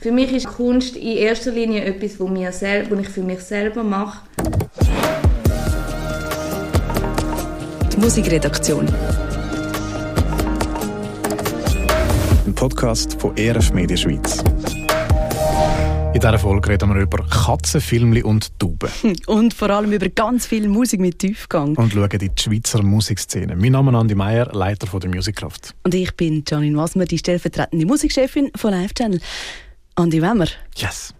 [0.00, 3.40] Für mich ist Kunst in erster Linie etwas, was, mir sel was ich für mich
[3.40, 4.20] selber mache.
[7.92, 8.86] Die Musikredaktion.
[12.46, 14.38] Ein Podcast von ERF Media Schweiz.
[16.14, 18.90] In dieser Folge reden wir über Katzen, Filmli und Tauben.
[19.26, 21.76] Und vor allem über ganz viel Musik mit Tiefgang.
[21.76, 23.56] Und schauen in die Schweizer Musikszene.
[23.56, 25.74] Mein Name ist Andi Meier, Leiter von der Musikkraft.
[25.82, 29.20] Und ich bin Janine Wasmer, die stellvertretende Musikchefin von Live Channel.
[29.98, 30.48] Andi Wemmer.
[30.76, 31.12] Yes.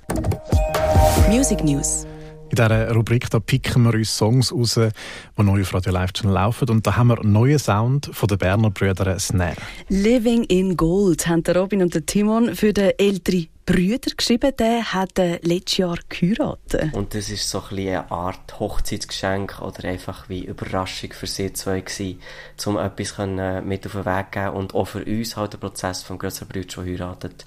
[1.29, 2.08] Music News.
[2.51, 6.33] In dieser Rubrik da picken wir uns Songs raus, die neu auf Radio Live Channel
[6.33, 6.71] laufen.
[6.71, 9.57] Und da haben wir einen neuen Sound von den Berner Brüdern Snare.
[9.89, 14.53] Living in Gold haben der Robin und der Timon für den älteren Brüder geschrieben.
[14.59, 16.95] Der hat äh, letztes Jahr geheiratet.
[16.95, 21.53] Und das ist so ein bisschen eine Art Hochzeitsgeschenk oder einfach wie Überraschung für sie
[21.53, 22.19] zwei gewesen,
[22.65, 23.19] um etwas
[23.63, 26.49] mit auf den Weg zu geben und auch für uns halt den Prozess vom grösseren
[26.49, 27.45] Bruder, der heiratet,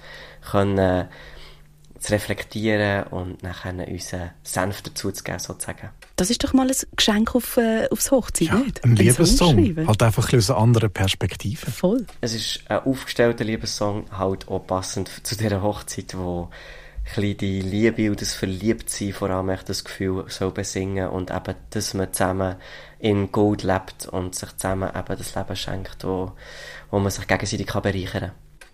[0.51, 1.07] können
[2.01, 5.89] zu reflektieren und nachher unseren Senf dazu zu geben, sozusagen.
[6.15, 8.83] Das ist doch mal ein Geschenk auf, äh, aufs Hochzeit, ja, nicht?
[8.83, 9.87] Ein Liebessong.
[9.87, 11.69] Halt einfach ein eine andere Perspektive.
[11.69, 12.05] Voll.
[12.19, 16.49] Es ist ein aufgestellter Liebessong, halt auch passend zu dieser Hochzeit, wo
[17.15, 21.93] ein die Liebe und das Verliebtsein vor allem das Gefühl soll besingen und eben, dass
[21.93, 22.55] man zusammen
[22.99, 26.31] in Gold lebt und sich zusammen eben das Leben schenkt, wo,
[26.89, 28.31] wo man sich gegenseitig kann bereichern kann.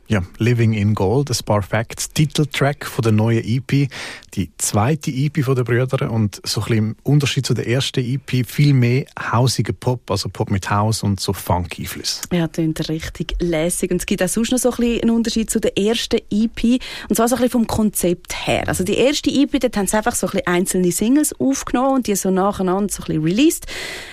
[0.09, 3.89] Ja, Living in Gold, ein paar Facts, Titeltrack von der neuen EP,
[4.36, 8.00] die zweite EP von den Brüdern und so ein bisschen im Unterschied zu der ersten
[8.00, 12.22] EP viel mehr hausiger Pop, also Pop mit Haus und so Funk-Einflüsse.
[12.31, 15.50] Ja, klingt richtig lässig und es gibt auch sonst noch so ein bisschen einen Unterschied
[15.50, 18.66] zu der ersten EP und zwar so ein bisschen vom Konzept her.
[18.69, 22.08] Also die erste EP, dort haben sie einfach so ein bisschen einzelne Singles aufgenommen und
[22.08, 23.66] die so nacheinander so ein bisschen released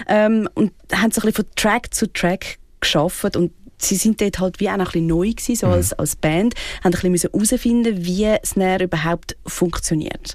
[0.08, 3.52] ähm, und haben so ein bisschen von Track zu Track geschafft und
[3.84, 5.72] sie sind dort halt wie auch noch ein bisschen neu gewesen, so mhm.
[5.74, 10.34] als, als Band, haben ein bisschen herausfinden wie Snare überhaupt funktioniert.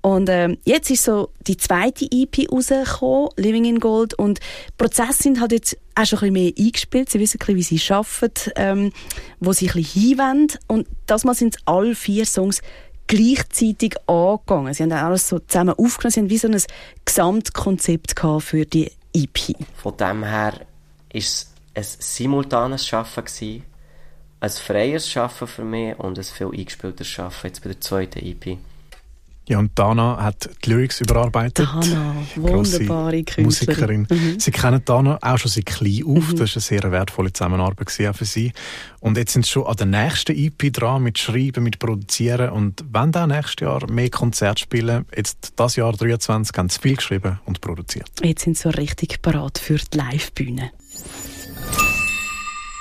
[0.00, 4.40] Und ähm, jetzt ist so die zweite EP rausgekommen, Living in Gold, und
[4.78, 7.10] Prozesse sind halt jetzt auch schon ein bisschen mehr eingespielt.
[7.10, 8.92] Sie wissen ein bisschen, wie sie arbeiten, ähm,
[9.40, 10.58] wo sie ein bisschen hinwenden.
[10.68, 12.62] Und das Mal sind alle vier Songs
[13.06, 14.72] gleichzeitig angegangen.
[14.72, 16.12] Sie haben alles so zusammen aufgenommen.
[16.12, 16.62] Sie haben wie so ein
[17.04, 19.56] Gesamtkonzept für die EP.
[19.74, 20.52] Von dem her
[21.12, 23.64] ist ein simultanes Schaffen gewesen,
[24.40, 28.58] ein freies Schaffen für mich und ein viel eingespieltes Schaffen jetzt bei der zweiten EP.
[29.50, 31.66] Ja, und Dana hat die Lyrics überarbeitet.
[31.66, 33.44] Dana, wunderbare Künstlerin.
[33.44, 34.06] Musikerin.
[34.08, 34.38] Mhm.
[34.38, 36.28] Sie kennen Dana auch schon seit klein auf.
[36.28, 36.36] Mhm.
[36.36, 38.52] Das war eine sehr wertvolle Zusammenarbeit für sie.
[39.00, 42.50] Und jetzt sind sie schon an der nächsten EP dran, mit Schreiben, mit Produzieren.
[42.50, 46.94] Und wenn dann nächstes Jahr mehr Konzerte spielen, jetzt das Jahr 23, haben sie viel
[46.94, 48.08] geschrieben und produziert.
[48.22, 50.70] Jetzt sind sie so richtig parat für die Live-Bühne.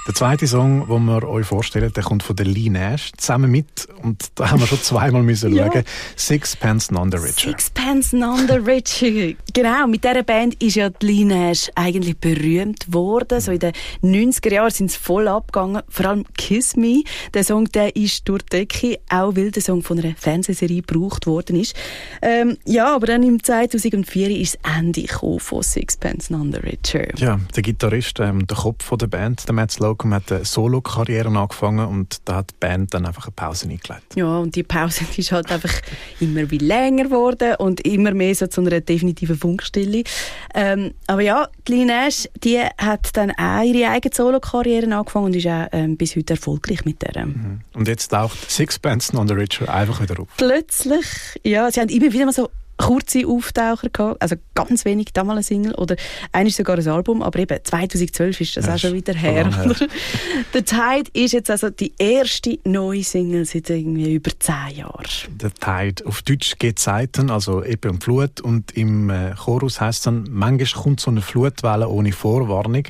[0.09, 3.87] Der zweite Song, den wir euch vorstellen, der kommt von der Lee Nash zusammen mit,
[4.01, 5.71] und da haben wir schon zweimal müssen ja.
[5.71, 5.83] schauen,
[6.17, 7.51] Sixpence None the Richer.
[7.51, 9.35] Sixpence None the Richer.
[9.53, 13.39] genau, mit dieser Band ist ja die Lee Nash eigentlich berühmt worden.
[13.39, 15.83] So in den 90er Jahren sind sie voll abgegangen.
[15.89, 17.03] Vor allem Kiss Me,
[17.35, 21.27] der Song, der ist durch die Decke, auch weil der Song von einer Fernsehserie gebraucht
[21.27, 21.75] worden ist.
[22.23, 27.15] Ähm, ja, aber dann im 2004 ist das Ende von Sixpence None the Richer.
[27.19, 30.45] Ja, der Gitarrist, ähm, der Kopf von der Band, der Matt Sloan, Malcolm hat eine
[30.45, 34.15] Solo-Karriere angefangen und da hat die Band dann einfach eine Pause eingelegt.
[34.15, 35.73] Ja, und die Pause ist halt einfach
[36.19, 40.03] immer wie länger geworden und immer mehr so zu einer definitiven Funkstille.
[40.55, 45.35] Ähm, aber ja, die Lee Nash, die hat dann auch ihre eigene Solo-Karriere angefangen und
[45.35, 47.25] ist auch ähm, bis heute erfolgreich mit der.
[47.25, 47.61] Mhm.
[47.73, 50.29] Und jetzt taucht Sixpence on the Richer einfach wieder auf.
[50.37, 51.05] Plötzlich,
[51.43, 52.49] ja, sie haben immer wieder mal so
[52.79, 55.97] kurze Auftaucher gehabt, also ganz wenig, damals eine Single oder
[56.31, 59.51] eines sogar ein Album, aber eben 2012 ist das ja, auch schon wieder her.
[60.53, 65.05] The Tide ist jetzt also die erste neue Single seit irgendwie über zehn Jahren.
[65.41, 70.07] The Tide, auf Deutsch geht Zeiten, also Ebbe und Flut und im äh, Chorus heißt
[70.07, 72.85] dann, manchmal kommt so eine Flutwelle ohne Vorwarnung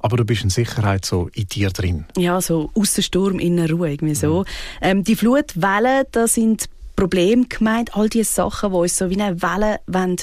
[0.00, 2.04] aber du bist in Sicherheit so in dir drin.
[2.16, 4.40] Ja, so außer Sturm, innen Ruhe, irgendwie so.
[4.40, 4.44] Mhm.
[4.80, 9.40] Ähm, die Flutwellen, das sind Problem gemeint, all diese Sachen, die uns so wie eine
[9.40, 10.16] Welle wollen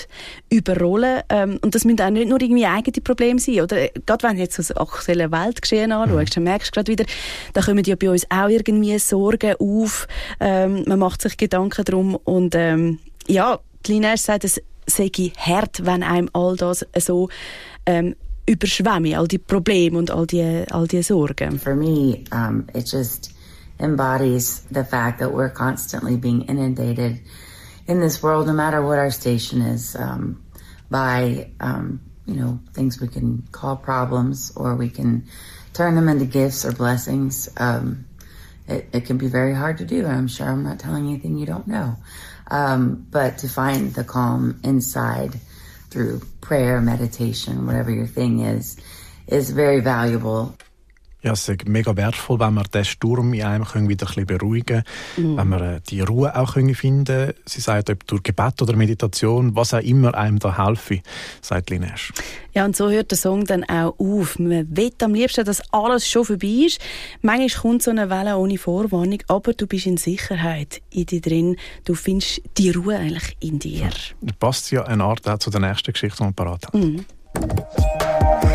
[0.50, 3.62] überrollen ähm, Und das müssen auch nicht nur irgendwie eigene Probleme sein.
[3.62, 6.34] Oder gerade wenn du jetzt das aktuelle Weltgeschehen anschaust, mhm.
[6.36, 7.06] dann merkst du gerade wieder,
[7.54, 10.06] da kommen ja bei uns auch irgendwie Sorgen auf.
[10.42, 12.16] Ähm, man macht sich Gedanken darum.
[12.16, 17.30] Und ähm, ja, die Lineage sagt, es sei hart, wenn einem all das so
[17.86, 18.16] ähm,
[18.46, 21.58] überschwemme, all die Probleme und all die, all die Sorgen.
[21.58, 23.35] For me, um, it just
[23.80, 27.22] embodies the fact that we're constantly being inundated
[27.88, 30.44] in this world, no matter what our station is, um,
[30.90, 35.26] by, um, you know, things we can call problems or we can
[35.74, 37.50] turn them into gifts or blessings.
[37.58, 38.06] Um,
[38.68, 40.06] it, it can be very hard to do.
[40.06, 41.98] and I'm sure I'm not telling anything you don't know.
[42.50, 45.40] Um, but to find the calm inside
[45.90, 48.78] through prayer, meditation, whatever your thing is,
[49.28, 50.58] is very valuable.
[51.26, 54.84] Ja, es ist mega wertvoll, wenn man den Sturm in einem wieder ein bisschen beruhigen
[55.16, 55.38] können, mhm.
[55.38, 59.56] wenn man äh, die Ruhe auch können finden Sie sagt, ob durch Gebet oder Meditation,
[59.56, 61.02] was auch immer einem da helfe,
[61.42, 62.14] sagt Linesh.
[62.54, 64.38] Ja, und so hört der Song dann auch auf.
[64.38, 66.80] Man will am liebsten, dass alles schon vorbei ist.
[67.24, 71.58] Manchmal kommt so eine Welle ohne Vorwarnung, aber du bist in Sicherheit in dir drin.
[71.86, 73.90] Du findest die Ruhe eigentlich in dir.
[74.22, 76.80] Ja, passt ja eine Art auch zu der nächsten Geschichte, die wir parat haben.
[76.80, 77.06] Mhm.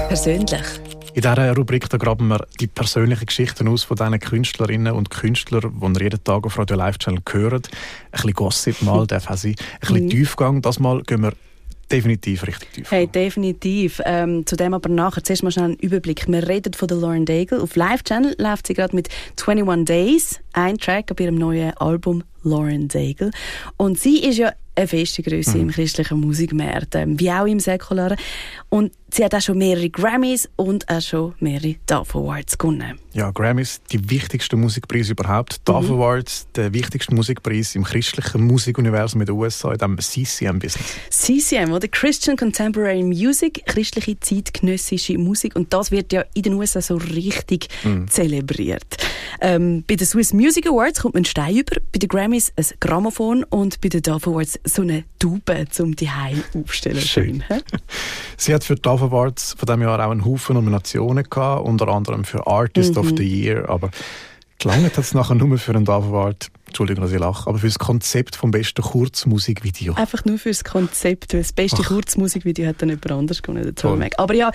[0.07, 1.00] Persönlich.
[1.12, 5.73] In dieser Rubrik da graben wir die persönlichen Geschichten aus von diesen Künstlerinnen und Künstlern,
[5.81, 7.67] die ihr jeden Tag auf Radio Live Channel hört.
[7.67, 9.57] Ein bisschen Gossip mal darf auch sein.
[9.59, 10.11] Ein bisschen mhm.
[10.11, 10.62] Tiefgang.
[10.62, 11.33] Das Mal gehen wir
[11.91, 12.91] definitiv richtig tief.
[12.93, 14.01] Hey, definitiv.
[14.05, 15.25] Ähm, zu dem aber nachher.
[15.25, 16.29] Zuerst mal schnell einen Überblick.
[16.29, 17.61] Wir reden von der Lauren Daigle.
[17.61, 19.09] Auf Live Channel läuft sie gerade mit
[19.45, 23.33] 21 Days, ein Track auf ihrem neuen Album Lauren Daigle.
[23.77, 25.62] Und sie ist ja eine feste Größe mhm.
[25.62, 28.17] im christlichen Musikmarkt, ähm, wie auch im säkularen.
[28.69, 32.99] Und sie hat auch schon mehrere Grammys und auch schon mehrere DAF Awards gewonnen.
[33.12, 35.61] Ja, Grammys, die wichtigste Musikpreis überhaupt.
[35.69, 35.95] DAF mhm.
[35.95, 40.95] Awards, der wichtigste Musikpreis im christlichen Musikuniversum in den USA, in dem CCM-Business.
[41.11, 41.89] CCM, oder?
[41.89, 45.57] Christian Contemporary Music, christliche zeitgenössische Musik.
[45.57, 48.07] Und das wird ja in den USA so richtig mhm.
[48.09, 48.97] zelebriert.
[49.41, 52.67] Ähm, bei den Swiss Music Awards kommt man einen Stein über, bei den Grammys ein
[52.79, 55.43] Grammophon und bei den DAF Awards so eine Tube
[55.81, 57.01] um die Heim aufstellen.
[57.01, 57.45] Schön.
[58.37, 61.88] Sie hat für die DAF Awards von diesem Jahr auch einen Haufen Nominationen gehabt, unter
[61.88, 63.00] anderem für Artist mhm.
[63.00, 63.91] of the Year, aber
[64.58, 67.67] gelangt hat es nachher nur für einen DAF Award Entschuldigung, dass ich lache, aber für
[67.67, 69.94] das Konzept vom besten Kurzmusikvideo.
[69.94, 71.88] Einfach nur für das Konzept, weil das beste Ach.
[71.88, 73.75] Kurzmusikvideo hat dann jemand anders gewonnen,
[74.17, 74.52] Aber ja,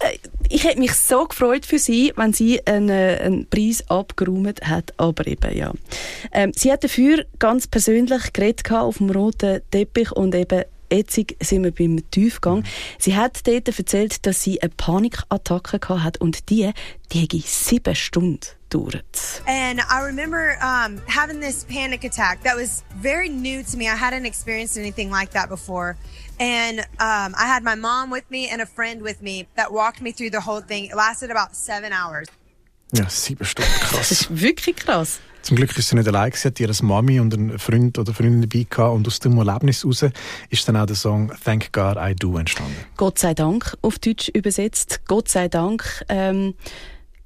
[0.00, 0.16] äh,
[0.48, 5.26] ich hätte mich so gefreut für sie, wenn sie einen, einen Preis abgeräumt hat, aber
[5.26, 5.72] eben ja.
[6.32, 11.64] Ähm, sie hat dafür ganz persönlich geredet auf dem roten Teppich und eben jetzt sind
[11.64, 12.64] wir beim Tiefgang.
[12.98, 16.72] Sie hat dort erzählt, dass sie eine Panikattacke hatte und die,
[17.12, 19.42] die hätte sieben Stunden gedauert.
[19.46, 23.88] And I remember um, having this panic attack that was very new to me.
[23.88, 25.96] I hadn't experienced anything like that before.
[26.38, 30.02] And um, I had my mom with me and a friend with me that walked
[30.02, 30.86] me through the whole thing.
[30.86, 32.28] It lasted about seven hours.
[32.92, 33.96] Ja, sieben Stunden, krass.
[33.96, 35.18] das ist wirklich krass.
[35.46, 36.32] Zum Glück ist sie nicht allein.
[36.34, 38.96] Sie hat ihre Mami und einen Freund oder Freundin dabei gehabt.
[38.96, 40.04] Und aus dem Erlebnis heraus
[40.50, 42.74] ist dann auch der Song Thank God I Do entstanden.
[42.96, 45.02] Gott sei Dank, auf Deutsch übersetzt.
[45.06, 46.04] Gott sei Dank.
[46.08, 46.54] Ähm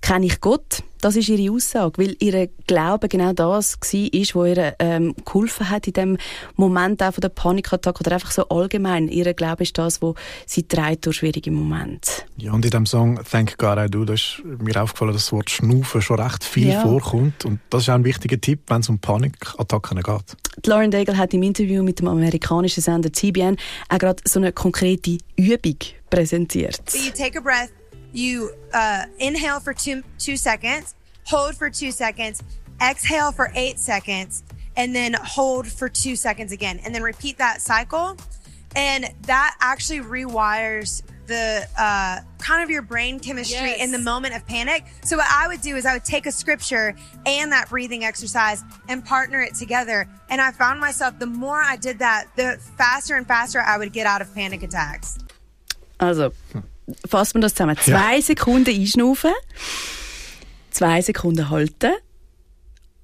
[0.00, 0.82] kenne ich Gott.
[1.00, 5.86] Das ist ihre Aussage, weil ihr Glaube genau das war, was ihr ähm, geholfen hat
[5.86, 6.18] in dem
[6.56, 9.08] Moment auch von der Panikattacke oder einfach so allgemein.
[9.08, 10.14] Ihr Glaube ist das, was
[10.44, 12.10] sie trägt durch schwierige Momente.
[12.36, 15.32] Ja, und in dem Song Thank God I Do, da ist mir aufgefallen, dass das
[15.32, 16.82] Wort Schnaufen schon recht viel ja.
[16.82, 20.36] vorkommt und das ist auch ein wichtiger Tipp, wenn es um Panikattacken geht.
[20.64, 23.56] Die Lauren Daigle hat im Interview mit dem amerikanischen Sender TBN
[23.88, 25.76] auch gerade so eine konkrete Übung
[26.10, 26.82] präsentiert.
[26.90, 27.70] So you take a breath
[28.12, 32.42] You uh, inhale for two, two seconds, hold for two seconds,
[32.82, 34.42] exhale for eight seconds,
[34.76, 36.80] and then hold for two seconds again.
[36.84, 38.16] And then repeat that cycle.
[38.76, 43.80] And that actually rewires the uh, kind of your brain chemistry yes.
[43.80, 44.84] in the moment of panic.
[45.04, 48.64] So what I would do is I would take a scripture and that breathing exercise
[48.88, 50.08] and partner it together.
[50.28, 53.92] And I found myself the more I did that, the faster and faster I would
[53.92, 55.18] get out of panic attacks.
[56.00, 56.32] Also,
[57.08, 57.76] fassen wir das zusammen.
[57.78, 58.22] Zwei ja.
[58.22, 59.32] Sekunden einschnaufen,
[60.70, 61.92] zwei Sekunden halten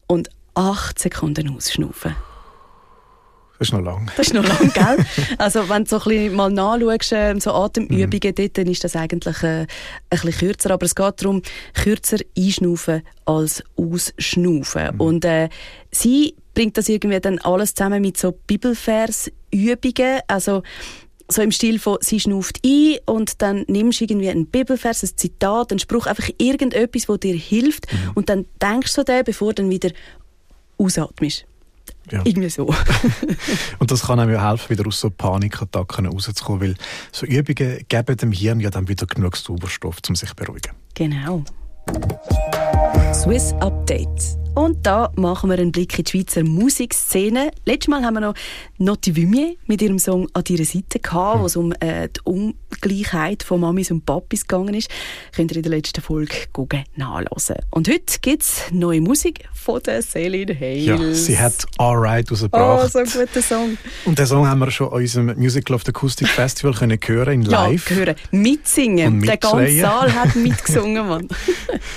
[0.07, 2.16] und acht Sekunden ausschnaufen.
[3.59, 4.11] Das ist noch lang.
[4.16, 5.07] Das ist noch lang, gell?
[5.38, 8.35] Also, wenn du so ein bisschen mal nachschaust, ähm, so Atemübungen mhm.
[8.35, 9.66] dort, dann ist das eigentlich äh, ein
[10.11, 10.71] bisschen kürzer.
[10.73, 11.40] Aber es geht darum,
[11.73, 14.95] kürzer einschnaufen als ausschnaufen.
[14.95, 15.00] Mhm.
[15.00, 15.49] Und äh,
[15.90, 20.21] sie bringt das irgendwie dann alles zusammen mit so Bibelversübungen.
[20.26, 20.62] Also,
[21.28, 25.11] so im Stil von, sie schnauft ein und dann nimmst du irgendwie einen Bibelvers, ein
[25.16, 28.12] Zitat, einen Spruch, einfach irgendetwas, wo dir hilft mhm.
[28.14, 29.90] und dann denkst du den, bevor du dann wieder
[30.78, 31.47] ausatmest.
[32.11, 32.23] Ja.
[32.25, 32.66] Irgendwie so.
[33.78, 36.75] und das kann einem ja helfen, wieder aus so Panikattacken rauszukommen, weil
[37.11, 40.73] so Übungen geben dem Hirn ja dann wieder genug Sauerstoff, um sich zu beruhigen.
[40.95, 41.45] Genau.
[43.12, 47.51] Swiss Update Und da machen wir einen Blick in die Schweizer Musikszene.
[47.67, 48.35] Letztes Mal haben wir noch
[48.79, 53.43] Notti Vumier mit ihrem Song «An deiner Seite» gehabt, wo es um äh, die Ungleichheit
[53.43, 54.89] von Mamis und Papis gegangen ist.
[55.35, 57.57] Könnt ihr in der letzten Folge gucken, nachlesen.
[57.71, 60.87] Und heute gibt es neue Musik von der Celine Hales.
[60.87, 62.83] Ja, sie hat «Alright» rausgebracht.
[62.83, 63.77] Oh, so ein guter Song.
[64.07, 67.43] Und den Song haben wir schon an unserem Musical of the Acoustic Festival können hören
[67.43, 67.91] in live.
[67.91, 68.15] Ja, hören.
[68.31, 69.17] Mitsingen.
[69.17, 71.29] Und der ganze Saal hat mitgesungen, Mann.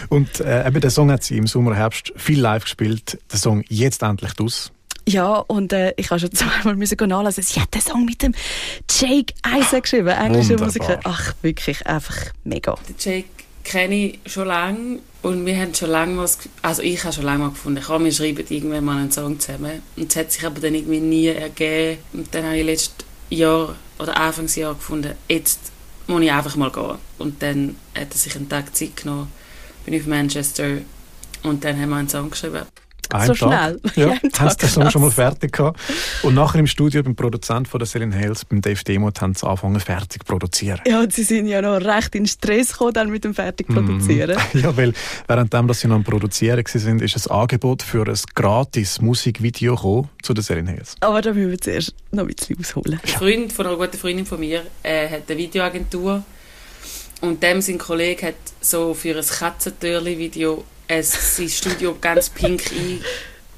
[0.10, 3.20] und äh, eben den Song hat sie im Sommer, Herbst viel live gespielt.
[3.32, 4.72] Der Song «Jetzt endlich aus».
[5.08, 7.44] Ja, und äh, ich habe schon zweimal müssen nachlesen.
[7.44, 8.34] Sie hat den Song mit dem
[8.90, 10.66] Jake Eisen geschrieben, englischer Wunderbar.
[10.68, 11.00] Musiker.
[11.04, 12.76] Ach, wirklich, einfach mega.
[12.88, 13.30] Den Jake
[13.64, 17.40] kenne ich schon lange und wir haben schon lange was, also ich habe schon lange
[17.40, 19.82] mal gefunden, komm, wir schreiben irgendwann mal einen Song zusammen.
[19.96, 22.00] Und es hat sich aber dann irgendwie nie ergeben.
[22.14, 25.60] Und dann habe ich letztes Jahr oder Anfangsjahr gefunden, jetzt
[26.08, 26.98] muss ich einfach mal gehen.
[27.18, 29.32] Und dann hat er sich einen Tag Zeit genommen,
[29.86, 30.78] bin ich auf Manchester
[31.44, 32.62] und dann haben wir einen Song geschrieben.
[33.12, 33.80] Einen So Tag.
[33.80, 33.82] schnell?
[33.96, 35.80] Ja, Ja, haben sie den Song schon mal fertig gehabt.
[36.22, 39.48] Und nachher im Studio beim Produzent von der Celine Hales, beim Dave Demuth, haben sie
[39.48, 40.80] angefangen fertig zu produzieren.
[40.86, 44.38] Ja, und sie sind ja noch recht in Stress gekommen, dann mit dem fertig produzieren.
[44.54, 44.94] Ja, weil
[45.28, 50.10] währenddem, dass sie noch am Produzieren waren, ist ein Angebot für ein gratis Musikvideo gekommen
[50.22, 50.96] zu der Celine Hales.
[51.00, 53.00] Aber da müssen wir zuerst noch ein bisschen ausholen.
[53.02, 56.24] Ein Freund von einer guten Freundin von mir äh, hat eine Videoagentur
[57.22, 63.02] und dem sein Kollege hat so für ein Katzentürli-Video ein- sein Studio ganz pink ein,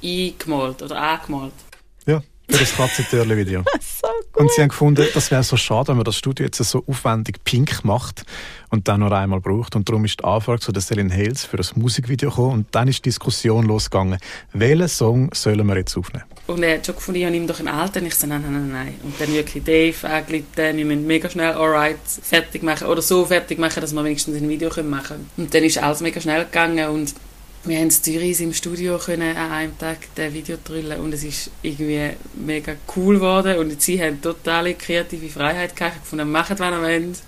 [0.04, 1.54] eingemalt oder angemalt.
[2.06, 3.64] Ja, für das Katzentürli-Video.
[3.82, 4.42] So gut.
[4.42, 7.44] Und sie haben gefunden, das wäre so schade, wenn man das Studio jetzt so aufwendig
[7.44, 8.24] pink macht
[8.70, 9.76] und dann noch einmal braucht.
[9.76, 12.54] Und darum ist die Anfrage zu der Celine Hales für ein Musikvideo gekommen.
[12.54, 14.20] Und dann ist die Diskussion losgegangen.
[14.54, 16.26] Welchen Song sollen wir jetzt aufnehmen?
[16.48, 18.06] Und er hat schon gefunden, ich habe ihm doch einen alten.
[18.06, 18.96] Ich so, nein, nein, nein, nein.
[19.04, 23.60] Und dann wirklich Dave angerufen, wir müssen mega schnell Alright fertig machen oder so fertig
[23.60, 25.30] machen, dass wir wenigstens ein Video machen können.
[25.38, 27.14] Und dann ist alles mega schnell gegangen und
[27.64, 31.24] wir haben in Zürich im Studio können an einem Tag das Video drüllen und es
[31.24, 35.98] ist irgendwie mega cool geworden und sie haben totale kreative Freiheit gehabt.
[35.98, 37.20] Ich gefunden, macht was ihr wollt.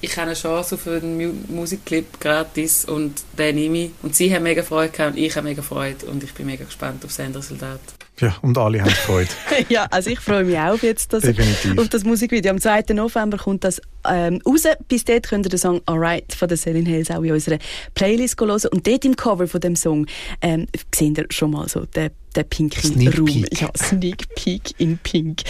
[0.00, 3.90] Ich habe eine Chance auf einen Mu Musikclip gratis und den nehme ich.
[4.02, 6.64] Und sie haben mega Freude gehabt und ich habe mega Freude und ich bin mega
[6.64, 7.99] gespannt auf das Endresultat.
[8.20, 9.30] Ja, und alle haben Freude.
[9.68, 11.78] Ja, also ich freue mich auch jetzt dass Definitiv.
[11.78, 12.50] auf das Musikvideo.
[12.50, 12.94] Am 2.
[12.94, 14.64] November kommt das ähm, raus.
[14.88, 17.58] Bis dort könnt ihr den Song «Alright» von der Celine Hales auch in unserer
[17.94, 18.60] Playlist hören.
[18.70, 20.06] Und dort im Cover von dem Song
[20.40, 23.26] ähm, seht ihr schon mal so den, den pinken Sneak Raum.
[23.26, 23.60] Peek.
[23.60, 25.42] Ja, Sneak Peek in Pink.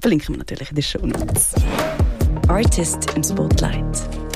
[0.00, 1.54] Verlinken wir natürlich in den Show Notes.
[2.48, 4.27] Artist im Spotlight.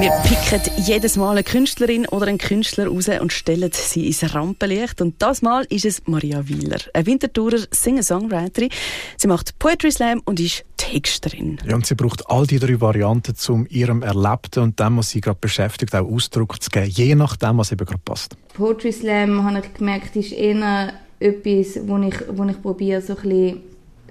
[0.00, 5.00] Wir picken jedes Mal eine Künstlerin oder einen Künstler raus und stellen sie ins Rampenlicht.
[5.00, 8.68] Und das Mal ist es Maria Wieler, eine Winterthurer Singer-Songwriterin.
[9.16, 11.58] Sie macht Poetry Slam und ist Texterin.
[11.66, 15.20] Ja, und sie braucht all die drei Varianten, um ihrem Erlebten und dem, was sie
[15.20, 18.36] gerade beschäftigt, auch Ausdruck zu geben, je nachdem, was eben gerade passt.
[18.54, 23.22] Poetry Slam, habe ich gemerkt, ist eher etwas, wo ich, wo ich probiere, so ein
[23.22, 23.60] bisschen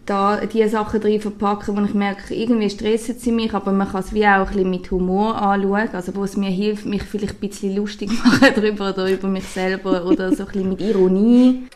[0.08, 4.02] da die Sachen drin verpacken, wo ich merke, irgendwie stressen sie mich, aber man kann
[4.02, 7.36] es wie auch ein bisschen mit Humor anschauen, also wo es mir hilft, mich vielleicht
[7.36, 11.68] ein bisschen lustig machen darüber oder über mich selber oder so ein bisschen mit Ironie.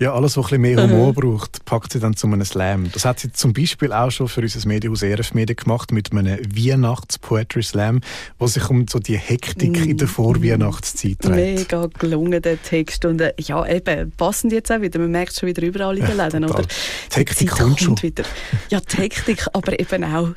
[0.00, 2.90] Ja, alles, was ein bisschen mehr Humor braucht, packt sie dann zu einem Slam.
[2.92, 6.38] Das hat sie zum Beispiel auch schon für unser Medienhaus ERF Medien gemacht mit einem
[6.38, 8.00] Weihnachts-Poetry-Slam,
[8.38, 11.58] wo sich um so die Hektik in der Vorweihnachtszeit dreht.
[11.58, 13.04] Mega gelungen, der Text.
[13.04, 14.98] Und äh, ja, eben, passend jetzt auch wieder.
[15.00, 16.60] Man merkt es schon wieder überall in den Ja, Läden, total.
[16.64, 16.68] oder?
[17.12, 18.02] Die Hektik kommt schon.
[18.02, 18.24] wieder.
[18.70, 20.30] Ja, die Hektik, aber eben auch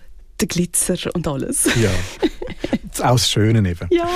[0.43, 1.65] der Glitzer und alles.
[1.81, 1.89] Ja,
[2.21, 3.87] Das ist auch das Schöne eben.
[3.91, 4.07] Ja.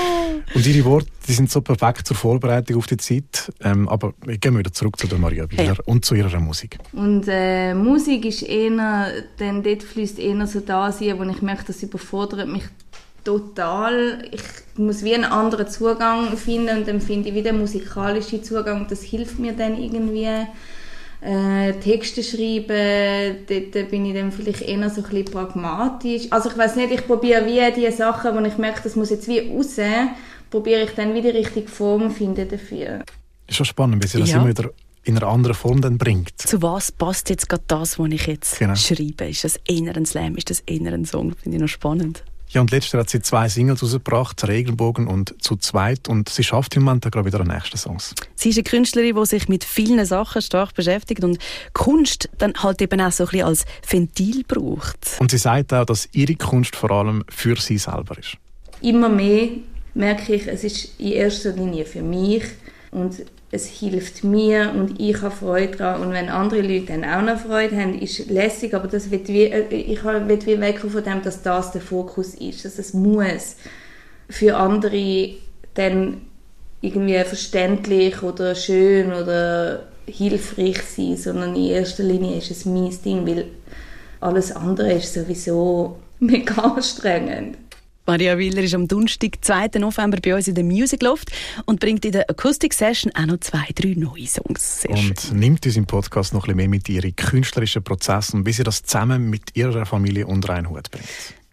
[0.53, 3.51] Und ihre Worte die sind so perfekt zur Vorbereitung auf die Zeit.
[3.61, 5.75] Ähm, aber gehen wir wieder zurück zu der Maria Wieler Ja.
[5.85, 6.77] und zu ihrer Musik.
[6.93, 11.63] Und äh, Musik ist eher, dann dort fließt eher so das ein, wo ich merke,
[11.67, 12.63] das überfordert mich
[13.25, 14.23] total.
[14.31, 14.41] Ich
[14.77, 19.01] muss wie einen anderen Zugang finden und dann finde ich wieder den musikalischen Zugang, das
[19.01, 20.29] hilft mir dann irgendwie.
[21.19, 26.27] Äh, Texte schreiben, dort bin ich dann vielleicht eher so ein bisschen pragmatisch.
[26.29, 29.27] Also ich weiß nicht, ich probiere wie die Sachen, wo ich merke, das muss jetzt
[29.27, 29.77] wie raus,
[30.51, 33.03] probiere ich dann wieder die richtige Form finden dafür.
[33.47, 34.37] Ist schon spannend, wie sie das Ja.
[34.37, 34.69] immer wieder
[35.05, 36.33] in einer anderen Form dann bringt.
[36.37, 38.75] Zu was passt jetzt gerade das, was ich jetzt Genau.
[38.75, 39.25] schreibe?
[39.29, 40.35] Ist das eher ein Slam?
[40.35, 41.33] Ist das eher ein Song?
[41.41, 42.23] Finde ich noch spannend.
[42.49, 46.07] Ja, und letztes Jahr hat sie zwei Singles rausgebracht, «Regenbogen» und «Zu zweit».
[46.07, 48.15] Und sie schafft im Moment gerade wieder an nächsten Songs.
[48.35, 51.39] Sie ist eine Künstlerin, die sich mit vielen Sachen stark beschäftigt und
[51.73, 55.17] Kunst dann halt eben auch so ein bisschen als Ventil braucht.
[55.19, 58.37] Und sie sagt auch, dass ihre Kunst vor allem für sie selber ist.
[58.81, 59.49] immer mehr
[59.93, 62.43] merke ich, es ist in erster Linie für mich
[62.91, 63.15] und
[63.51, 67.39] es hilft mir und ich habe Freude daran und wenn andere Leute dann auch noch
[67.39, 71.21] Freude haben, ist lässig, aber das wird wie, äh, ich will wie wegkommen von dem,
[71.21, 73.55] dass das der Fokus ist, dass es muss
[74.29, 75.35] für andere
[75.73, 76.21] dann
[76.81, 83.25] irgendwie verständlich oder schön oder hilfreich sein, sondern in erster Linie ist es mein Ding,
[83.25, 83.45] weil
[84.19, 87.57] alles andere ist sowieso mega anstrengend.
[88.07, 89.79] Maria Willer ist am Donnerstag, 2.
[89.79, 91.29] November bei uns in der Music Loft
[91.65, 94.81] und bringt in der Akustik Session auch noch zwei, drei neue Songs.
[94.81, 95.37] Sehr und schön.
[95.37, 98.63] nimmt uns im Podcast noch ein bisschen mehr mit ihren künstlerischen Prozessen und wie sie
[98.63, 101.05] das zusammen mit ihrer Familie unter einen Hut bringt.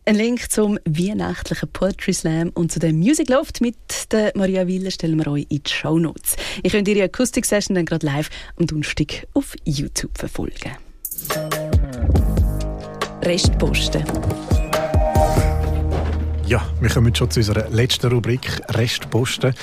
[0.06, 4.92] Ein Link zum weihnachtlichen Poetry Slam und zu der Music Loft mit der Maria Willer
[4.92, 6.36] stellen wir euch in die Show Notes.
[6.62, 8.30] Ihr könnt ihre Akustik-Session dann gerade live
[8.60, 10.70] am Donnerstag auf YouTube verfolgen.
[13.24, 14.04] Restposten.
[16.46, 19.54] Ja, wir kommen schon zu unserer letzten Rubrik Restposten.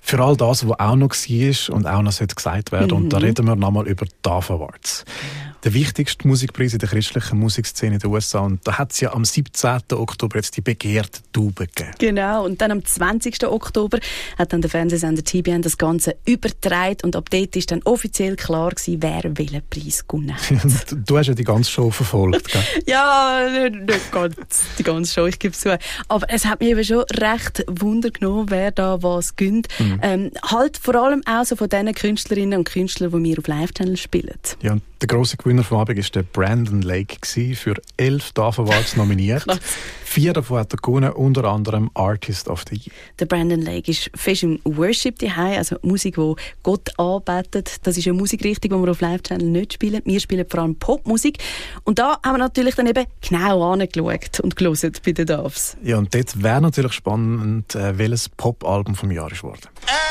[0.00, 2.96] Für all das, was auch noch war und auch noch gesagt werden mhm.
[2.96, 3.24] Und da mhm.
[3.24, 5.04] reden wir nochmal über die DAF Awards.
[5.04, 8.40] Genau der wichtigste Musikpreis in der christlichen Musikszene in den USA.
[8.40, 9.80] Und da hat es ja am 17.
[9.92, 11.92] Oktober jetzt die begehrte Taube gegeben.
[11.98, 13.44] Genau, und dann am 20.
[13.46, 13.98] Oktober
[14.38, 18.70] hat dann der Fernsehsender TBN das Ganze übertragen und ab dort ist dann offiziell klar
[18.70, 20.86] gewesen, wer welchen Preis gewonnen hat.
[21.06, 22.62] du hast ja die ganze Show verfolgt, gell?
[22.86, 24.34] ja, nicht ganz
[24.78, 25.78] die ganze Show, ich gebe es zu.
[26.08, 29.68] Aber es hat mich eben schon recht Wunder genommen, wer da was gönnt.
[29.78, 30.00] Mhm.
[30.02, 33.96] Ähm, halt vor allem auch so von den Künstlerinnen und Künstlern, die wir auf Live-Channel
[33.96, 34.38] spielen.
[34.62, 37.16] Ja, der grosse Gewinner vom Abend war der Brandon Lake
[37.56, 39.44] für elf Tafel nominiert.
[40.04, 42.94] Vier davon hat er gewonnen, unter anderem Artist of the Year.
[43.18, 47.78] Der Brandon Lake ist fest im Worship daheim, also Musik, die Gott anbetet.
[47.82, 50.02] Das ist eine Musikrichtung, die wir auf Live-Channel nicht spielen.
[50.04, 51.38] Wir spielen vor allem Popmusik.
[51.82, 55.76] Und da haben wir natürlich dann eben genau angeschaut und gelesen bei den Doves.
[55.82, 59.66] Ja, und dort wäre natürlich spannend, äh, welches Pop-Album vom Jahr ist geworden.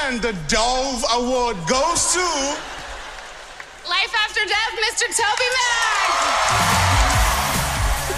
[0.09, 2.80] And the Dove Award goes to...
[3.89, 5.07] Life After Death, Mr.
[5.15, 5.71] Toby Mac!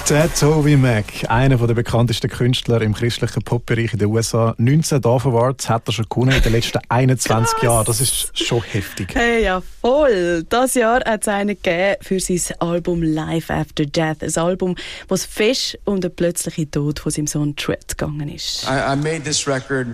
[0.10, 4.54] Der Toby Mac, einer der bekanntesten Künstler im christlichen Popbereich in den USA.
[4.58, 7.86] 19 Dove Awards hat er schon gewonnen in den letzten 21 Jahren.
[7.86, 9.16] Das ist schon heftig.
[9.16, 10.44] Hey, ja, voll.
[10.50, 14.22] Das Jahr hat es einen gegeben für sein Album Life After Death.
[14.22, 14.76] Ein Album,
[15.08, 18.66] das fest um den plötzlichen Tod von seinem Sohn Truett gegangen ist.
[18.66, 19.88] I, I made this record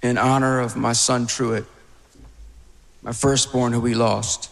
[0.00, 1.66] in honor of my son Truett.
[3.02, 4.50] My firstborn who we lost.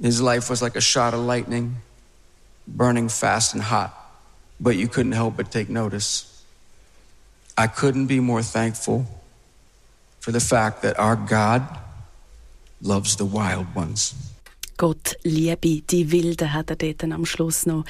[0.00, 1.76] His life was like a shot of lightning,
[2.66, 3.92] burning fast and hot,
[4.58, 6.44] but you couldn't help but take notice.
[7.56, 9.06] I couldn't be more thankful
[10.20, 11.62] for the fact that our God
[12.80, 14.14] loves the wild ones.
[14.76, 17.84] Gott liebe die Wilden, hat er dort am Schluss noch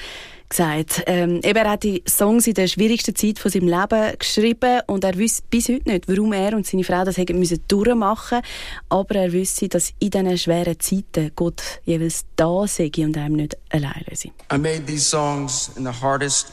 [0.51, 1.03] gesagt.
[1.07, 5.03] Ähm, eben, er hat die Songs in der schwierigsten Zeit von seinem Leben geschrieben und
[5.03, 8.41] er wüsste bis heute nicht, warum er und seine Frau das hätten müssen durchmachen
[8.89, 13.57] Aber er wüsste, dass in diesen schweren Zeiten Gott jeweils da sei und einem nicht
[13.69, 14.31] alleine sei.
[14.53, 16.51] I made these songs in the hardest,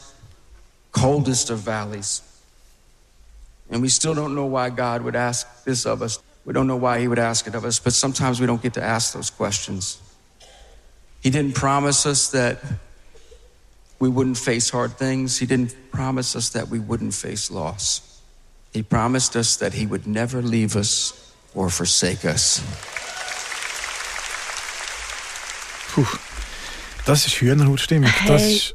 [0.92, 2.22] coldest of valleys.
[3.70, 6.20] And we still don't know why God would ask this of us.
[6.46, 8.72] We don't know why he would ask it of us, but sometimes we don't get
[8.74, 9.98] to ask those questions.
[11.20, 12.58] He didn't promise us that
[13.98, 15.38] we wouldn't face hard things.
[15.38, 18.20] He didn't promise us that we wouldn't face loss.
[18.72, 22.61] He promised us that He would never leave us or forsake us.
[25.92, 26.27] Puh.
[27.08, 28.10] Das ist Hühnerhautstimmung.
[28.10, 28.74] Hey, das ist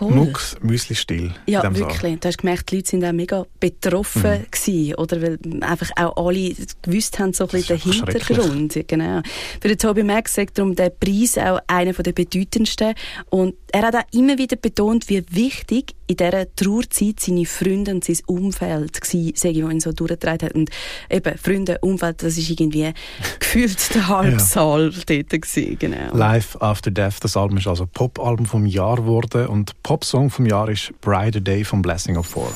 [0.00, 1.32] Mucks, Müsli still.
[1.46, 2.00] Ja, wirklich.
[2.00, 2.16] Saal.
[2.16, 4.46] Du hast gemerkt, die Leute sind auch mega betroffen mhm.
[4.52, 5.20] gewesen, oder?
[5.20, 8.84] Weil einfach auch alle gewusst haben, so ein bisschen den Hintergrund.
[8.86, 9.20] Genau.
[9.60, 12.94] Für den Toby Mac sagt darum der Preis auch einer der bedeutendsten.
[13.30, 18.04] Und er hat auch immer wieder betont, wie wichtig in dieser Trauerzeit seine Freunde und
[18.04, 20.54] sein Umfeld war, sage ich, ihn so durchgetragen hat.
[20.54, 20.70] Und
[21.10, 22.92] eben, Freunde, Umfeld, das ist irgendwie
[23.40, 25.02] gefühlt der Halbsaal ja.
[25.06, 26.14] dort gewesen, genau.
[26.14, 30.68] Life After Death, das Album ist also Pop-Album vom Jahr geworden und Pop-Song vom Jahr
[30.68, 32.52] ist Brighter Day von Blessing of Four.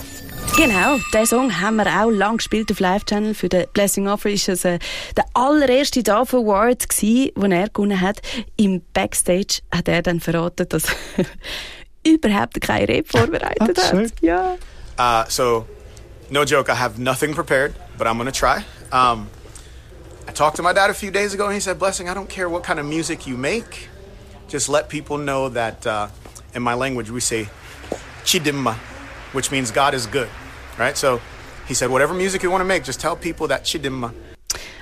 [0.58, 3.32] Genau, diesen Song haben wir auch lang gespielt auf Live-Channel.
[3.32, 4.78] Für den Blessing Offer war es äh,
[5.16, 8.20] der allererste Dove Award, den er gewonnen hat.
[8.56, 10.84] Im Backstage hat er dann verraten, dass
[12.06, 14.12] überhaupt keine Rede vorbereitet hat.
[14.20, 14.56] Ja.
[14.98, 15.64] Uh, so,
[16.28, 18.64] no joke, I have nothing prepared, but I'm to try.
[18.92, 19.28] Um,
[20.28, 22.28] I talked to my dad a few days ago and he said, Blessing, I don't
[22.28, 23.88] care what kind of music you make.
[24.48, 26.08] Just let people know that uh,
[26.54, 27.48] in my language we say
[28.24, 28.74] chidimma,
[29.32, 30.28] which means God is good,
[30.78, 30.96] right?
[30.96, 31.20] So
[31.66, 34.12] he said, whatever music you want to make, just tell people that chidimma.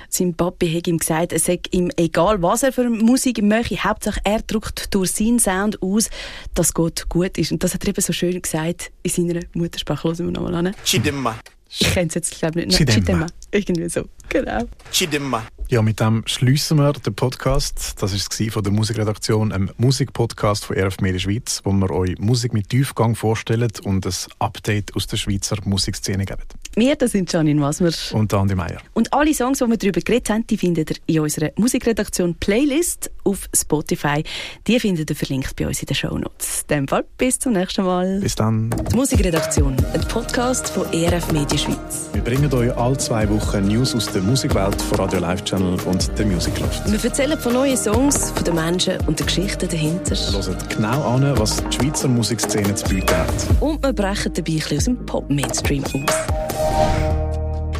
[0.09, 4.21] Sein Papi hat ihm gesagt, es sei ihm egal, was er für Musik möchte, Hauptsache
[4.23, 6.09] er drückt durch seinen Sound aus,
[6.53, 7.51] dass Gott gut ist.
[7.51, 10.07] Und das hat er eben so schön gesagt in seiner Muttersprache.
[10.07, 10.75] Hören wir nochmal an.
[10.85, 11.35] Chidimma.
[11.69, 12.77] Ich kenne es jetzt, glaube ich, nicht.
[12.77, 12.95] Chidimma.
[12.95, 13.27] Chidimma.
[13.51, 14.63] Irgendwie so, genau.
[14.91, 15.43] Chidimma.
[15.67, 17.95] Ja, mit dem schließen wir den Podcast.
[17.99, 22.19] Das war es von der Musikredaktion, einem Musikpodcast von RF Media Schweiz, wo wir euch
[22.19, 26.43] Musik mit Tiefgang vorstellen und ein Update aus der Schweizer Musikszene geben.
[26.77, 27.91] Wir, das sind Janine Wasmer.
[28.11, 28.81] Und Andi Meier.
[28.93, 33.09] Und alle Songs, die wir darüber geredet haben, die findet ihr in unserer Musikredaktion Playlist
[33.23, 34.25] auf Spotify.
[34.67, 36.65] Die findet ihr verlinkt bei uns in den Shownotes.
[36.67, 38.19] In dem Fall, bis zum nächsten Mal.
[38.19, 38.75] Bis dann.
[38.91, 42.09] Die Musikredaktion, ein Podcast von ERF Media Schweiz.
[42.11, 46.19] Wir bringen euch alle zwei Wochen News aus der Musikwelt von Radio Live Channel und
[46.19, 46.91] der Music Loft.
[46.91, 50.15] Wir erzählen von neuen Songs, von den Menschen und den Geschichten dahinter.
[50.15, 53.61] Hört genau an, was die Schweizer Musikszene zu bieten hat.
[53.61, 56.64] Und wir brechen dabei ein bisschen aus dem Pop-Mainstream aus.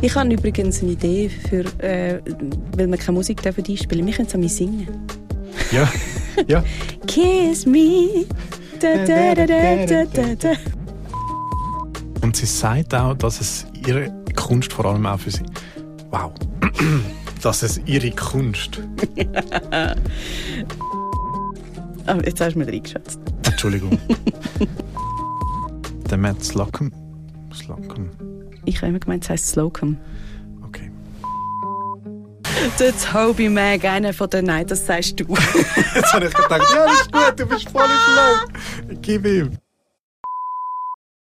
[0.02, 2.22] Ich habe übrigens eine Idee, für, äh,
[2.78, 4.88] weil wir keine Musik dürfen einspielen Wir können es mich singen.
[5.72, 5.92] Ja,
[6.48, 6.64] ja.
[7.08, 8.26] Kiss me.
[8.80, 9.34] Da, da,
[10.36, 10.52] da.
[12.22, 15.46] Und sie sagt auch, dass es ihre Kunst vor allem auch für sie.
[16.12, 16.34] Wow.
[17.42, 18.82] dass es ihre Kunst.
[22.08, 23.20] oh, jetzt hast du mir reingeschätzt.
[23.46, 23.98] Entschuldigung.
[26.10, 26.92] Der Matt Slocum.
[27.54, 28.10] Slocum.
[28.66, 29.98] Ich habe immer gemeint, es heisst Slocum.
[30.64, 30.92] Okay.
[32.80, 35.26] Der Toby Mag, einer von den Nein, das sagst du.
[35.96, 38.98] Jetzt habe ich gedacht, ja, das ist gut, du bist voll im Flow.
[39.02, 39.58] Gib ihm.